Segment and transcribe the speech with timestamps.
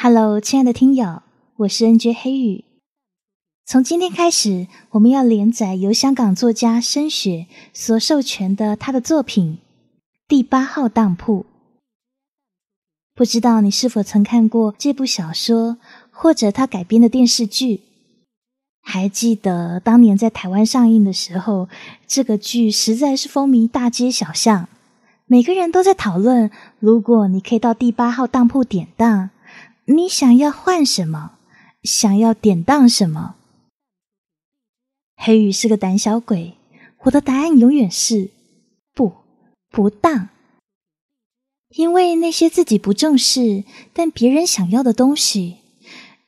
[0.00, 1.22] Hello，亲爱的听友，
[1.56, 2.64] 我是 NJ 黑羽。
[3.66, 9.58] 从今天开始，我们要连载由香港作家申雪所授权的他的作品
[10.28, 11.40] 《第八号当铺》。
[13.16, 15.78] 不知道你是否曾看过这部小说，
[16.12, 17.80] 或者他改编的电视剧？
[18.80, 21.68] 还记得当年在台湾上映的时候，
[22.06, 24.68] 这个剧实在是风靡大街小巷，
[25.26, 29.30] 每个人都在讨论：如果你可以到第八号当铺典当，
[29.90, 31.38] 你想要换什么？
[31.82, 33.36] 想要典当什么？
[35.16, 36.58] 黑羽是个胆小鬼，
[37.04, 38.30] 我的答案永远是
[38.92, 39.14] 不
[39.70, 40.28] 不当，
[41.70, 45.58] 因为那些自己不重视但别人想要的东西。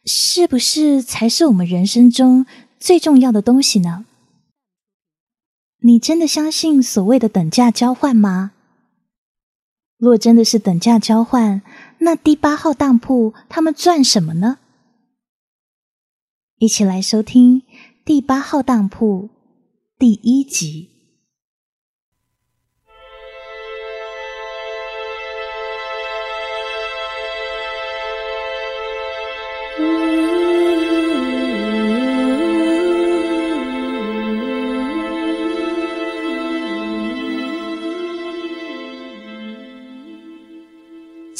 [0.06, 2.46] 是不是才是我们人生中
[2.78, 4.06] 最重要的东西呢？
[5.82, 8.52] 你真的相信所谓的等价交换吗？
[9.98, 11.60] 若真的是等价交换，
[12.00, 14.58] 那第八号当铺他们赚什么呢？
[16.58, 17.60] 一起来收听
[18.04, 19.28] 《第八号当铺》
[19.98, 20.89] 第一集。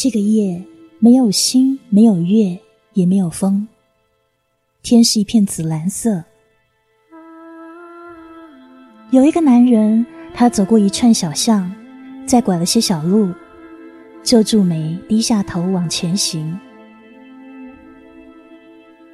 [0.02, 0.64] 这个夜
[0.98, 2.58] 没有星，没有月，
[2.94, 3.68] 也没有风。
[4.82, 6.24] 天是一片紫蓝色。
[9.10, 11.70] 有一个男人，他走过一串小巷，
[12.26, 13.28] 再拐了些小路，
[14.22, 16.58] 皱住眉，低下头往前行。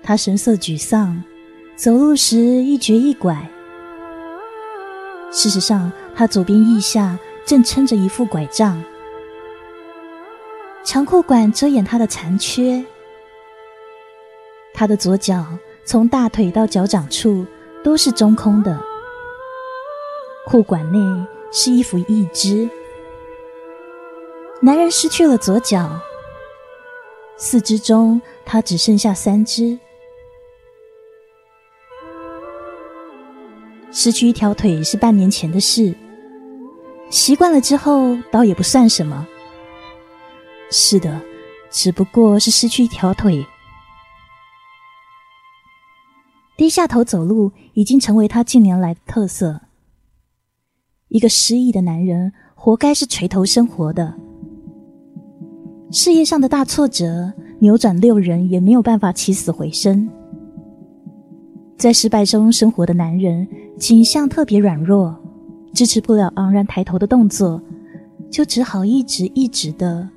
[0.04, 1.20] 他神色沮丧，
[1.74, 3.36] 走路时一瘸一拐。
[5.32, 8.80] 事实上，他左边腋下正撑着一副拐杖。
[10.86, 12.82] 长裤管遮掩他的残缺，
[14.72, 15.44] 他的左脚
[15.84, 17.44] 从大腿到脚掌处
[17.82, 18.80] 都是中空的，
[20.46, 22.70] 裤管内是一幅一只。
[24.62, 26.00] 男人失去了左脚，
[27.36, 29.76] 四肢中他只剩下三只，
[33.90, 35.92] 失去一条腿是半年前的事，
[37.10, 39.26] 习惯了之后倒也不算什么。
[40.70, 41.20] 是的，
[41.70, 43.44] 只不过是失去一条腿。
[46.56, 49.60] 低下头走路已经成为他近年来的特色。
[51.08, 54.14] 一个失意的男人，活该是垂头生活的。
[55.92, 60.08] 事业上的大挫折，扭转六人也没有办法起死回生。
[61.78, 63.46] 在失败中生活的男人，
[63.78, 65.16] 景象特别软弱，
[65.72, 67.62] 支持不了昂然抬头的动作，
[68.30, 70.08] 就只好一直一直的。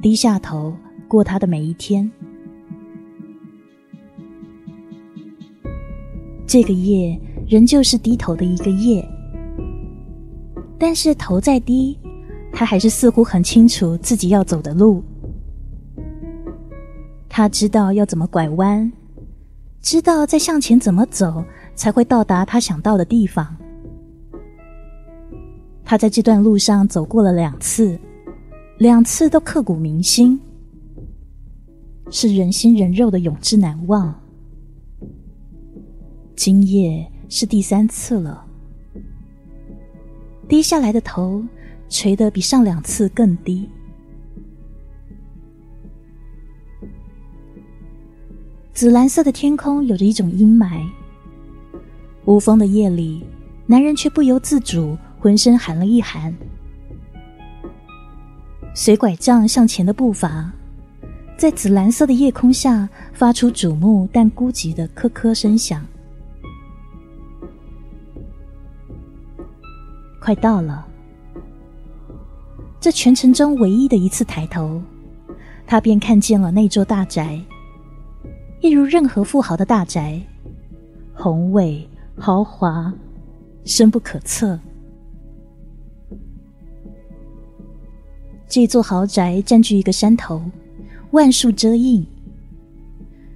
[0.00, 0.76] 低下头
[1.08, 2.10] 过他的每一天。
[6.46, 7.18] 这个夜
[7.48, 9.06] 仍旧是低头的一个夜，
[10.78, 11.98] 但是头再低，
[12.52, 15.02] 他还是似乎很清楚自己要走的路。
[17.28, 18.90] 他知道要怎么拐弯，
[19.82, 23.56] 知道再向前怎么走才会到达他想到的地方。
[25.84, 27.98] 他在这段路上走过了两次。
[28.78, 30.38] 两次都刻骨铭心，
[32.10, 34.14] 是人心人肉的永志难忘。
[36.34, 38.44] 今夜是第三次了，
[40.46, 41.42] 低下来的头
[41.88, 43.66] 垂得比上两次更低。
[48.74, 50.86] 紫蓝色的天空有着一种阴霾，
[52.26, 53.24] 无风的夜里，
[53.64, 56.36] 男人却不由自主浑身寒了一寒。
[58.78, 60.52] 随拐杖向前的步伐，
[61.38, 65.82] 在紫蓝色的夜空下发出瞩目但孤寂的咳咳声响。
[70.20, 70.86] 快到了，
[72.78, 74.82] 这全程中唯一的一次抬头，
[75.66, 77.40] 他便看见了那座大宅，
[78.60, 80.20] 一如任何富豪的大宅，
[81.14, 81.88] 宏伟
[82.18, 82.92] 豪华，
[83.64, 84.60] 深不可测。
[88.48, 90.40] 这座豪宅占据一个山头，
[91.10, 92.06] 万树遮映，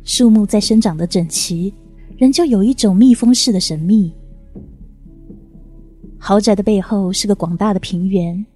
[0.05, 1.75] 树木在生长的整齐，
[2.17, 4.13] 仍旧有一种密封式的神秘。
[6.17, 8.47] 豪宅的背后是个广大的平原，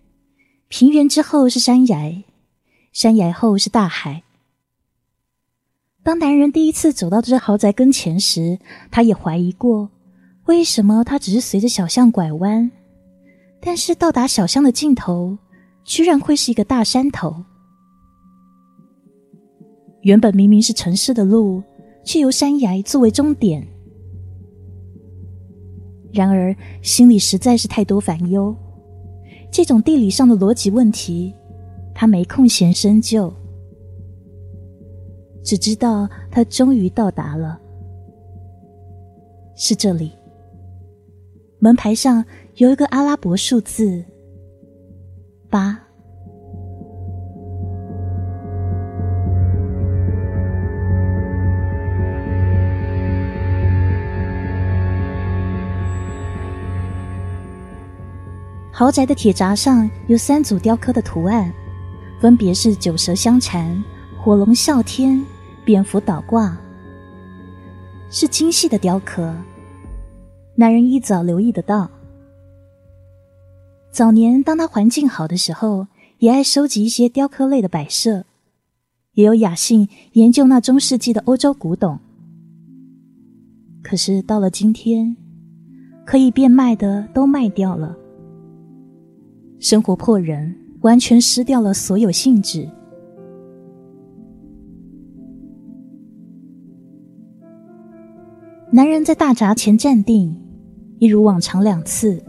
[0.68, 2.22] 平原之后是山崖，
[2.92, 4.22] 山崖后是大海。
[6.04, 8.58] 当男人第一次走到这豪宅跟前时，
[8.90, 9.90] 他也怀疑过，
[10.44, 12.70] 为什么他只是随着小巷拐弯，
[13.60, 15.36] 但是到达小巷的尽头。
[15.84, 17.44] 居然会是一个大山头。
[20.02, 21.62] 原本明明是城市的路，
[22.04, 23.66] 却由山崖作为终点。
[26.12, 28.54] 然而心里实在是太多烦忧，
[29.50, 31.34] 这种地理上的逻辑问题，
[31.94, 33.32] 他没空闲深究。
[35.42, 37.60] 只知道他终于到达了，
[39.56, 40.12] 是这里。
[41.58, 42.24] 门牌上
[42.56, 44.04] 有一个阿拉伯数字
[45.54, 45.78] 八。
[58.72, 61.52] 豪宅的铁闸上有三组雕刻的图案，
[62.20, 63.80] 分别是九蛇相缠、
[64.18, 65.24] 火龙啸天。
[65.64, 66.58] 蝙蝠倒挂
[68.10, 69.32] 是精细的雕刻，
[70.56, 71.88] 男人一早留意得到。
[73.94, 75.86] 早年当他环境好的时候，
[76.18, 78.24] 也爱收集一些雕刻类的摆设，
[79.12, 81.96] 也有雅兴研究那中世纪的欧洲古董。
[83.84, 85.16] 可是到了今天，
[86.04, 87.96] 可以变卖的都卖掉了，
[89.60, 92.68] 生活迫人，完全失掉了所有兴致。
[98.72, 100.36] 男人在大闸前站定，
[100.98, 102.20] 一如往常两次。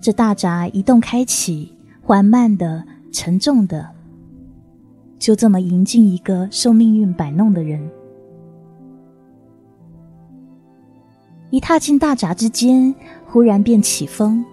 [0.00, 1.72] 这大闸一动开启，
[2.02, 3.88] 缓慢的、沉重的，
[5.18, 7.90] 就这么迎进一个受命运摆弄的人。
[11.50, 12.94] 一踏进大闸之间，
[13.26, 14.44] 忽然便起风。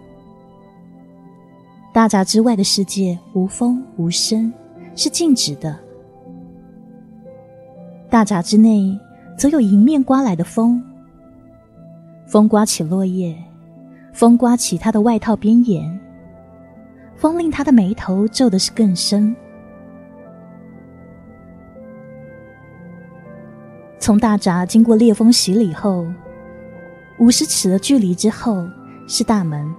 [1.94, 4.52] 大闸之外的世界无风无声，
[4.96, 5.78] 是静止的。
[8.10, 9.00] 大闸之内。
[9.36, 10.80] 则有迎面刮来的风，
[12.28, 13.36] 风刮起落叶，
[14.14, 16.00] 风刮起他的外套边沿，
[17.16, 19.36] 风令他的眉头皱的是更深。
[23.98, 26.06] 从大闸经过烈风洗礼后，
[27.18, 28.68] 五十尺的距离之后
[29.08, 29.74] 是大门。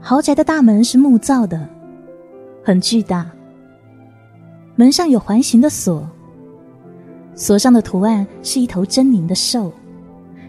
[0.00, 1.68] 豪宅的大门是木造的，
[2.64, 3.30] 很巨大，
[4.74, 6.08] 门上有环形的锁。
[7.34, 9.72] 锁上的图案是一头狰狞的兽，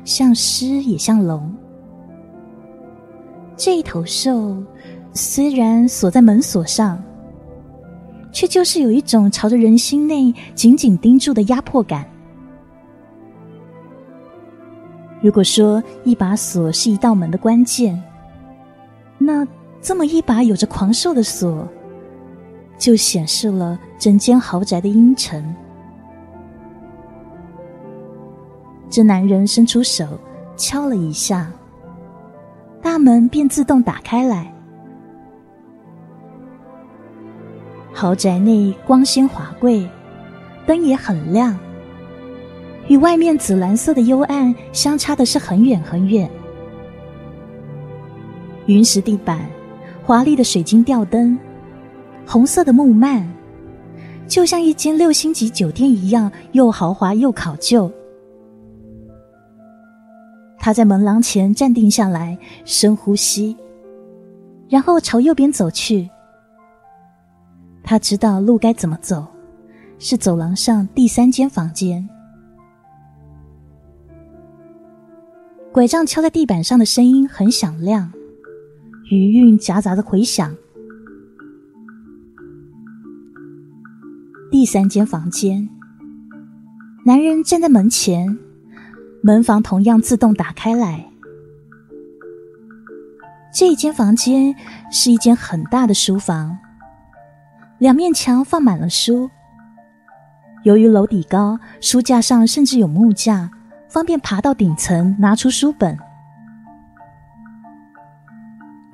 [0.03, 1.53] 像狮也像龙。
[3.56, 4.57] 这一头兽
[5.13, 7.01] 虽然锁在门锁上，
[8.31, 12.06] 却就是有一种朝着人心内紧紧盯住的压迫感。
[15.21, 18.01] 如果说一把锁是一道门的关键，
[19.19, 19.48] 那
[19.80, 21.68] 这么一把有着狂兽的锁，
[22.80, 25.56] 就显示了整间豪宅的阴沉。
[28.91, 30.05] 这男人伸出手
[30.57, 31.49] 敲了一下，
[32.81, 34.53] 大门便自动打开来。
[37.93, 39.89] 豪宅内光鲜华贵，
[40.65, 41.57] 灯也很亮，
[42.89, 46.29] 与外面紫蓝色的幽暗相差的是很远很远。
[48.65, 49.39] 云石地板，
[50.03, 51.39] 华丽的水晶吊灯，
[52.25, 53.25] 红色的木幔，
[54.27, 57.89] 就像一间六星级酒店一样，又豪华又考究。
[60.63, 63.57] 他在门廊前站定下来，深呼吸，
[64.69, 66.07] 然后朝右边走去。
[67.83, 69.25] 他知道路该怎么走，
[69.97, 72.07] 是走廊上第三间房间。
[75.71, 78.13] 拐杖敲在地板上的声音很响亮，
[79.09, 80.55] 余韵夹杂着回响。
[84.51, 85.67] 第三间房间，
[87.03, 88.38] 男人站在门前。
[89.23, 91.07] 门房同样自动打开来。
[93.53, 94.55] 这一间房间
[94.91, 96.57] 是一间很大的书房，
[97.77, 99.29] 两面墙放满了书。
[100.63, 103.51] 由于楼底高，书架上甚至有木架，
[103.89, 105.97] 方便爬到顶层拿出书本。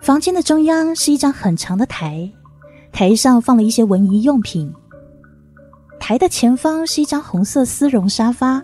[0.02, 2.32] 房间的中央是一张很长的台，
[2.92, 4.74] 台上放了一些文仪用品。
[6.00, 8.64] 台的前方是一张红色丝绒沙发。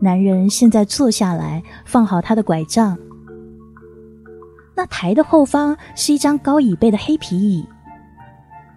[0.00, 2.96] 男人现在坐下来，放好他的拐杖。
[4.76, 7.68] 那台的后方是一张高椅背的黑皮椅，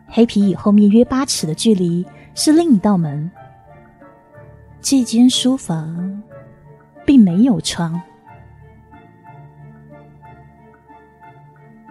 [0.08, 3.30] 黑皮椅后面约八尺的距离是另一道门。
[4.82, 6.24] 这间书房
[7.06, 8.02] 并没有窗。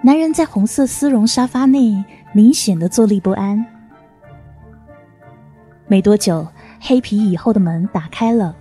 [0.03, 3.65] 男人在红色丝绒沙发内明显的坐立不安。
[5.87, 6.45] 没多久，
[6.81, 8.57] 黑皮椅后的门打开了。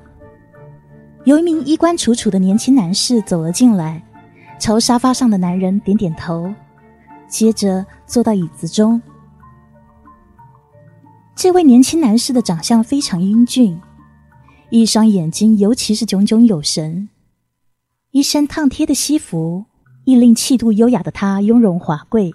[1.30, 4.04] 有一名衣冠楚楚的年轻男士走了进来，
[4.60, 6.52] 朝沙发上的男人点点头，
[7.28, 9.00] 接着坐到椅子中，
[11.36, 13.80] 这位年轻男士的长相非常英俊，
[14.72, 17.10] 一双眼睛尤其是炯炯有神，
[18.10, 19.66] 一身烫贴的西服
[20.06, 22.34] 亦令气度优雅的他雍容华贵。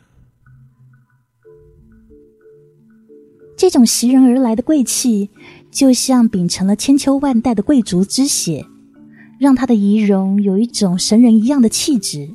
[3.56, 5.30] 这种袭人而来的贵气，
[5.72, 8.64] 就像秉承了千秋万代的贵族之血，
[9.38, 12.34] 让他的仪容有一种神人一样的气质。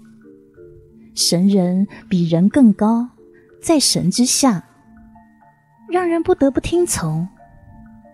[1.15, 3.09] 神人比人更高，
[3.61, 4.63] 在神之下，
[5.89, 7.27] 让人不得不听从，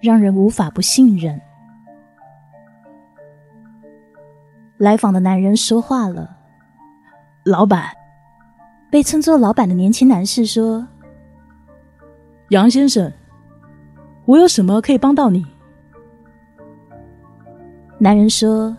[0.02, 1.40] 让人无法不信任。
[4.78, 6.38] 来访的男人说话了
[7.46, 7.90] ：“老板，
[8.92, 10.88] 被称作老板的年轻男士说。”
[12.50, 13.12] 杨先生，
[14.26, 15.46] 我有什么可以帮到你？
[17.98, 18.76] 男人说：“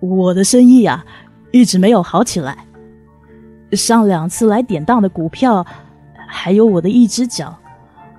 [0.00, 1.04] 我的生意啊，
[1.50, 2.56] 一直没有好起来。
[3.72, 5.64] 上两次来典当的股票，
[6.26, 7.56] 还有我的一只脚，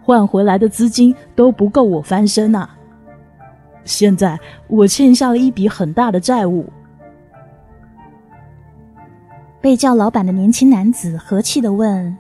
[0.01, 2.67] 换回来的资金都不够我翻身呐。
[3.85, 6.71] 现在我欠下了一笔很大的债务。”
[9.61, 12.17] 被叫老板的年轻男子和气的问。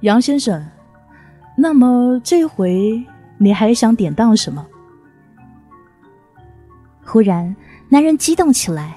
[0.00, 0.64] 杨先生，
[1.56, 3.04] 那么这回
[3.36, 4.64] 你还想典当什么？
[7.04, 7.54] 忽然，
[7.88, 8.96] 男人激动起来：“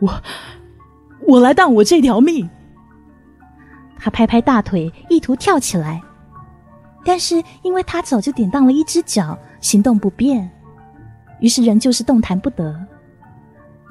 [0.00, 0.22] 我，
[1.26, 2.48] 我来当我这条命！”
[3.98, 6.00] 他拍拍大腿，意图跳起来，
[7.04, 10.48] 但是因为他早就典当了一只脚，行动不便，
[11.40, 12.78] 于是仍旧是动弹不得，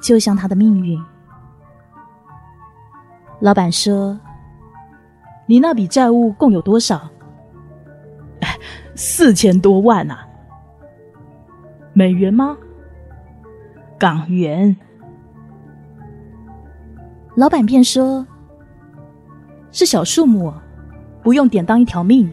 [0.02, 0.98] 就像他的命运。
[3.40, 4.18] 老板说。
[5.50, 7.08] 你那笔债务共有多少？
[8.94, 10.18] 四千多万呐！
[11.94, 12.54] 美元吗？
[13.98, 14.76] 港元？
[17.34, 18.26] 老板便说
[19.72, 20.52] ：“是小数目，
[21.22, 22.30] 不用典当一条命。”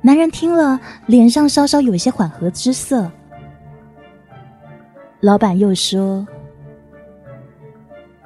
[0.00, 3.10] 男人听了，脸上稍稍有些缓和之色。
[5.20, 6.26] 老板又说：“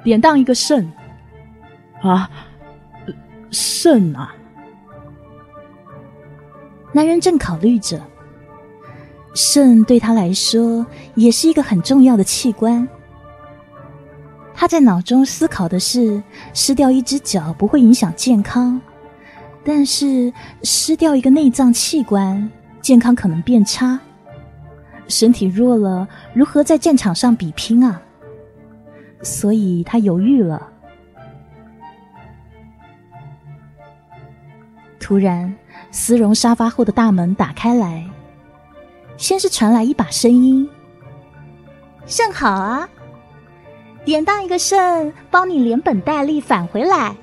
[0.03, 0.89] 典当一个肾
[2.01, 2.29] 啊！”
[3.51, 4.33] 肾啊！
[6.91, 8.01] 男人正考虑着，
[9.37, 12.87] 肾对他来说也是一个很重要的器官。
[14.55, 16.23] 他在脑中思考的是：
[16.55, 18.81] 失掉一只脚不会影响健康，
[19.63, 22.49] 但是失掉一个内脏器官，
[22.81, 23.99] 健康可能变差。
[25.07, 28.01] 身体弱了，如何在战场上比拼啊？
[29.21, 30.67] 所以他犹豫了。
[34.99, 35.55] 突然，
[35.91, 38.03] 丝绒沙发后的大门打开来，
[39.17, 40.69] 先是传来一把声音
[42.05, 42.87] ：“甚好啊，
[44.05, 47.15] 典当一个肾，帮你连本带利返回来。”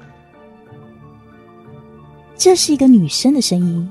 [2.37, 3.91] 这是一个女生的声音。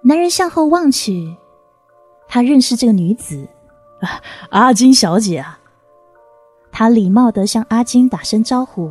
[0.00, 1.36] 男人向后望去，
[2.26, 3.46] 他认识这个女子，
[4.50, 5.60] 阿金小姐啊。
[6.72, 8.90] 他礼貌的向阿金打声招呼。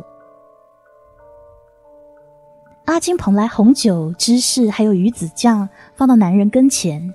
[2.84, 7.12] 阿金捧来红酒、芝士，还有鱼子酱，放到男人跟前，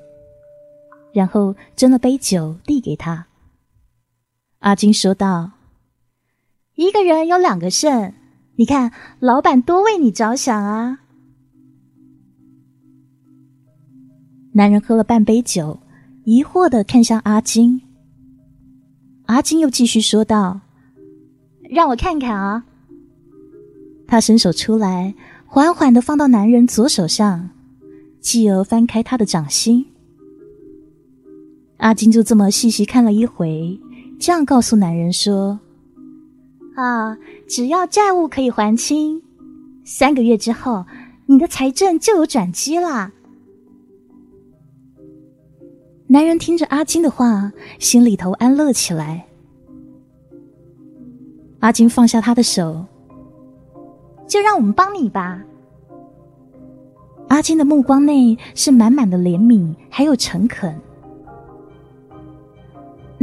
[1.13, 3.27] 然后斟了杯酒递给他。
[4.59, 5.51] 阿金说道
[6.75, 8.13] ：“一个人有两个肾，
[8.55, 10.99] 你看老板多为你着想啊。”
[14.53, 15.79] 男人喝了半杯酒，
[16.23, 17.81] 疑惑的看向阿金。
[19.25, 20.61] 阿金又继续说道
[21.69, 22.65] ：“让我看看啊。”
[24.07, 25.15] 他伸手出来。
[25.49, 27.51] 缓缓的放到男人左手上，
[28.19, 29.85] 继而翻开他的掌心。
[31.77, 33.79] 阿金就这么细细看了一回，
[34.19, 35.59] 这样告诉男人说
[36.75, 37.17] ：“啊，
[37.47, 39.21] 只要债务可以还清，
[39.83, 40.85] 三个月之后，
[41.25, 43.11] 你的财政就有转机啦。”
[46.07, 49.25] 男人听着阿金的话，心里头安乐起来。
[51.59, 52.85] 阿金放下他的手。
[54.27, 55.41] 就让我们帮你吧。
[57.29, 60.77] 阿金的目光内是满满的怜悯，还有诚恳。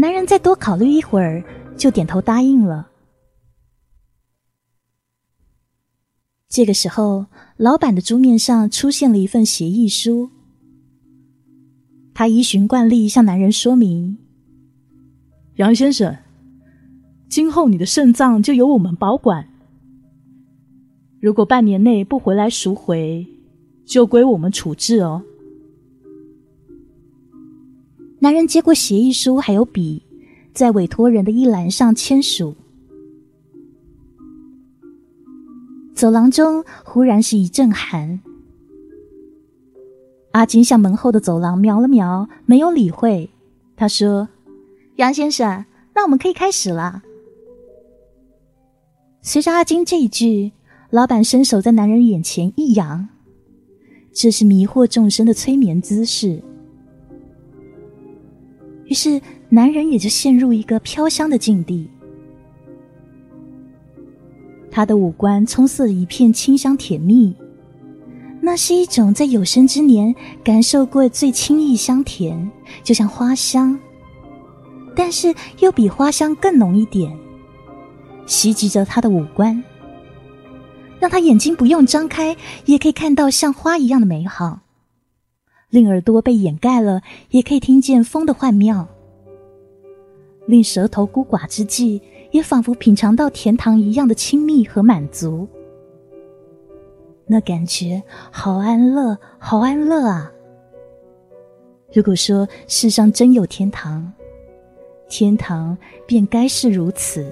[0.05, 1.43] 男人再多考虑一会儿，
[1.79, 2.91] 就点头答应了。
[6.47, 7.25] 这个时候，
[7.57, 10.29] 老板的桌面上出现了一份协议书。
[12.13, 14.19] 他依循惯例向男人说明
[15.57, 16.15] ：“杨先生，
[17.31, 19.49] 今后你的肾脏就由我们保管。”
[21.19, 23.27] 如果半年内不回来赎回，
[23.87, 25.23] 就归我们处置哦。
[28.25, 30.01] 男人接过协议书，还有笔，
[30.55, 32.57] 在委托人的一栏上签署。
[35.95, 38.19] 走廊中忽然是一阵寒。
[40.31, 43.29] 阿金向门后的走廊瞄了瞄，没有理会。
[43.77, 44.27] 他说
[44.97, 47.03] ：“杨先生，那我们可以开始了。”
[49.21, 50.53] 随着阿金这一句，
[50.89, 53.07] 老板伸手在男人眼前一扬，
[54.15, 56.43] 这是迷惑众生的催眠姿势。
[58.87, 61.89] 于是男人也就陷入一个飘香的境地。
[64.71, 67.33] 他的五官充斥一片清香甜蜜，
[68.41, 72.51] 那是一种在有生之年感受过最轻易香甜，
[72.83, 73.79] 就像花香，
[74.97, 77.17] 但是又比花香更浓一点。
[78.27, 79.63] 袭击着他的五官，
[80.99, 84.64] 让他眼睛不用张开也可以看到像花一样的美好；
[85.75, 88.87] 令耳朵被掩盖了，也可以听见风的幻妙；
[90.47, 92.01] 令舌头孤寡之际，
[92.31, 95.49] 也仿佛品尝到甜糖一样的亲密和满足。
[97.27, 98.01] 那感觉
[98.31, 100.31] 好安乐，好安乐啊！
[101.93, 104.13] 如果说世上真有天堂，
[105.09, 105.77] 天堂
[106.07, 107.27] 便该是如此。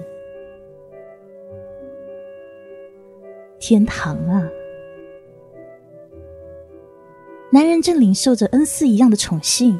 [3.57, 4.43] 天堂啊！
[7.53, 9.79] 男人正领受着恩赐一样的宠幸，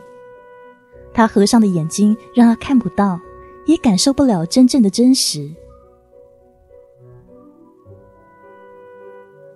[1.12, 3.20] 他合上的眼睛让他看不到，
[3.66, 5.50] 也感受不了真正的真实。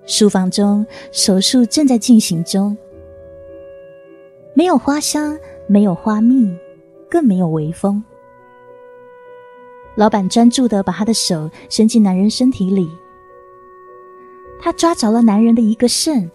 [0.07, 2.75] 书房中手术正在进行中，
[4.55, 6.51] 没有花香，没有花蜜，
[7.07, 8.03] 更没有微风。
[9.93, 12.89] 老板专注的把他的手伸进男人身体里。
[14.59, 16.31] 他抓着了男人的一个肾，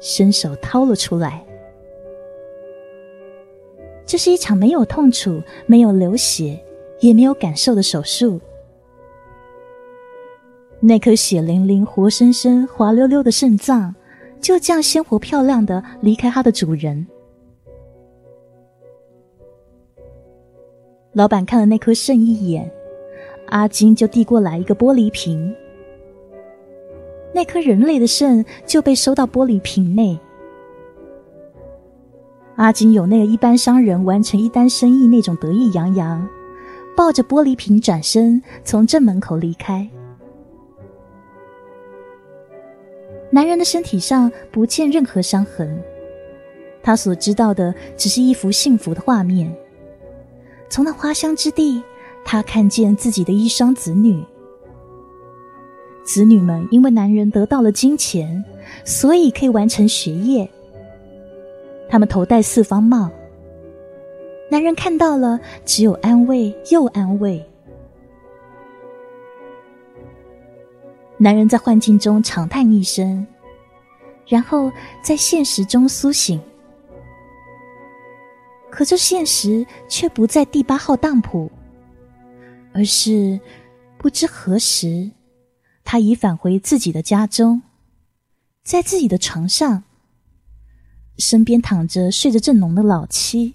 [0.00, 1.44] 伸手掏了出来。
[4.06, 6.58] 这是一场没有痛楚、没有流血、
[7.00, 8.40] 也没有感受的手术。
[10.80, 13.94] 那颗血淋淋、活生生、滑溜溜的肾脏，
[14.40, 17.06] 就这样鲜活漂亮的离开它的主人。
[21.12, 22.70] 老板看了那颗肾一眼，
[23.48, 25.54] 阿金就递过来一个玻璃瓶。
[27.32, 30.18] 那颗人类的肾就被收到玻璃瓶内。
[32.56, 36.28] 阿金有那个一般商人完成一单生意那种得意洋洋，
[36.96, 39.88] 抱着玻璃瓶转身从正门口离开。
[43.30, 45.80] 男人的身体上不见任何伤痕，
[46.82, 49.54] 他所知道的只是一幅幸福的画面。
[50.68, 51.80] 从那花香之地，
[52.24, 54.24] 他看见自己的一双子女。
[56.08, 58.42] 子女们因为男人得到了金钱，
[58.82, 60.48] 所以可以完成学业。
[61.86, 63.10] 他们头戴四方帽，
[64.50, 67.44] 男人看到了，只有安慰又安慰。
[71.18, 73.26] 男人在幻境中长叹一声，
[74.26, 76.40] 然后在现实中苏醒。
[78.70, 81.50] 可这现实却不在第八号当铺，
[82.72, 83.38] 而是
[83.98, 85.10] 不知何时。
[85.90, 87.62] 他已返回自己的家中，
[88.62, 89.84] 在自己的床上，
[91.16, 93.54] 身边躺着睡着正浓的老妻。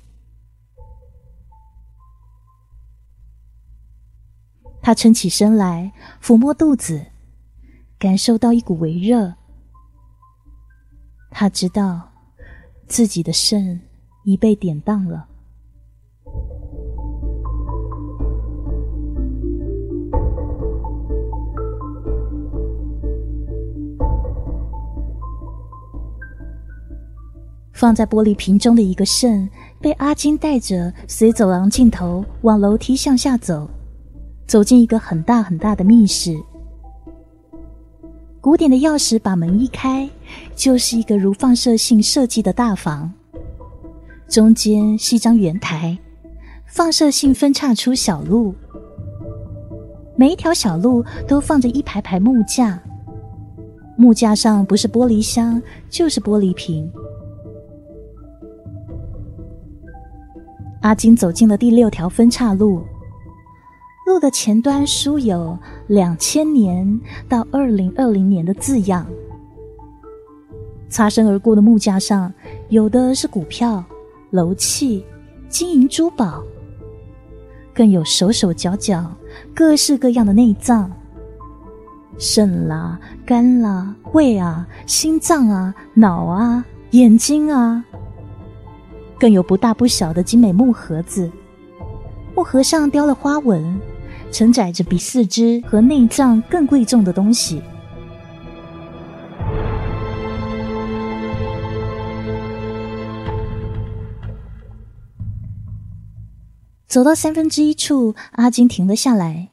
[4.82, 7.06] 他撑起身来，抚摸肚子，
[8.00, 9.36] 感受到一股微热。
[11.30, 12.13] 他知道
[12.88, 13.80] 自己的肾
[14.24, 15.30] 已被典当了。
[27.84, 29.50] 放在玻璃瓶中的一个肾，
[29.82, 33.69] 被阿金带着随走廊尽头往楼梯向下走，
[34.48, 36.34] 走进一个很大很大的密室。
[38.39, 40.10] 古典的钥匙把门一开，
[40.56, 43.12] 就是一个如放射性设计的大房。
[44.30, 45.98] 中间是一张圆台，
[46.65, 48.56] 放射性分叉出小路，
[50.15, 52.82] 每一条小路都放着一排排木架，
[53.98, 56.89] 木架上不是玻璃箱，就是玻璃瓶。
[60.84, 62.82] 阿金走进了第六条分岔路，
[64.06, 69.08] 路的前端书有“两千年到二零二零年”的字样。
[70.89, 72.32] 擦身而过的木架上，
[72.67, 73.82] 有的是股票、
[74.32, 75.06] 楼器、
[75.48, 76.43] 金银珠宝，
[77.74, 79.10] 更有手手脚脚、
[79.56, 80.91] 各式各样的内脏，
[82.17, 87.86] 肾啦、肝啦、胃啊、心脏啊、脑啊、眼睛啊。
[89.24, 91.32] 更有不大不小的精美木盒子
[92.36, 93.80] 木盒上雕了花纹
[94.34, 97.62] 承载着比四肢和内脏更贵重的东西
[106.86, 109.48] 走到三分之一处阿金停了下来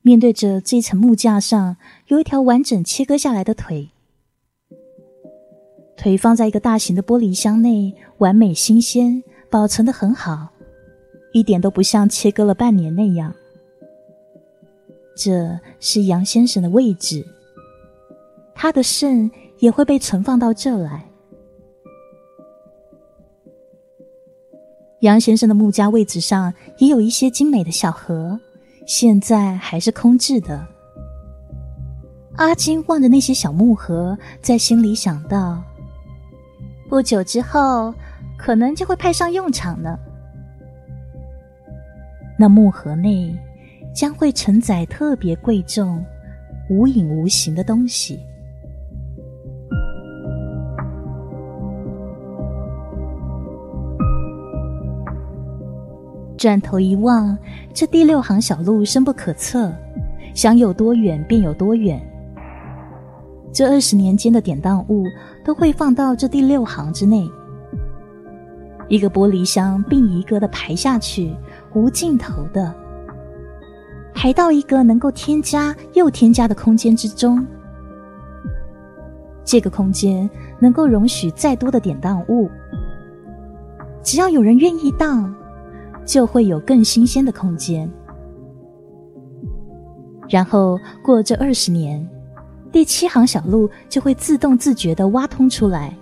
[0.00, 3.90] 面对着这层木架上有一条完整切割下来的腿
[5.98, 10.48] 腿放在一个大型的玻璃箱内，完美新鲜，保存的很好，
[11.32, 13.34] 一点都不像切割了半年那样。
[15.16, 17.26] 这是杨先生的位置，
[18.54, 21.04] 他的肾也会被存放到这来。
[25.00, 28.38] 杨先生的木家位置上也有一些精美的小盒，
[28.86, 30.64] 现在还是空置的。
[32.36, 35.60] 阿金望着那些小木盒，在心里想到：
[36.88, 37.92] 不久之后，
[38.38, 39.98] 可能就会派上用场呢。
[42.38, 43.36] 那木盒内
[43.94, 46.02] 将会承载特别贵重、
[46.70, 48.18] 无影无形的东西。
[56.38, 57.36] 转头一望，
[57.74, 59.70] 这第六行小路深不可测，
[60.34, 62.00] 想有多远便有多远。
[63.52, 65.04] 这二十年间的典当物
[65.44, 67.30] 都会放到这第六行之内，
[68.88, 71.34] 一个玻璃箱并一个的排下去，
[71.74, 72.74] 无尽头的
[74.14, 77.44] 排到一个能够添加又添加的空间之中。
[79.44, 82.50] 这个空间能够容许再多的典当物，
[84.02, 85.34] 只要有人愿意当。
[86.04, 87.86] 就会有更新鲜的空间，
[90.30, 92.08] 然后过这二十年，
[92.70, 95.96] 第七行小路就会自动自觉的挖通出来。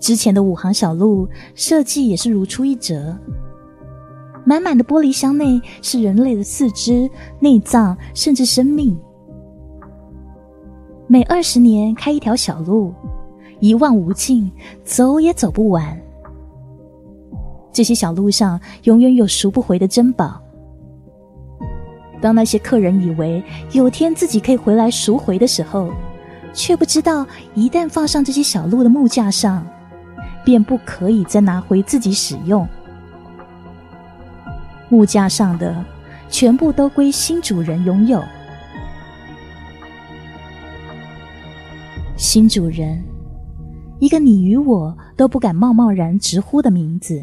[0.00, 3.16] 之前的五行小路设计也是如出一辙，
[4.44, 7.08] 满满的玻璃箱内是人类的四肢、
[7.40, 8.98] 内脏，甚至生命。
[11.06, 12.92] 每二十年开一条小路，
[13.60, 14.50] 一望无尽，
[14.82, 15.98] 走也走不完。
[17.72, 20.43] 这些小路上永远有赎不回的珍宝。
[22.24, 25.92] 当那些客人以为有天自己可以回来赎回的时候，
[26.54, 29.62] 却不知道一旦放上这些小鹿的木架上，
[30.42, 32.66] 便不可以再拿回自己使用。
[34.88, 35.84] 木架上的
[36.30, 38.24] 全部都归新主人拥有。
[42.16, 43.04] 新主人，
[43.98, 47.22] 一个你与我都不敢贸贸然直呼的名字。